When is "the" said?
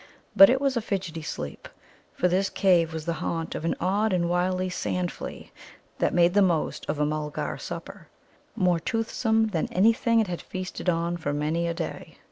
3.05-3.13, 6.33-6.41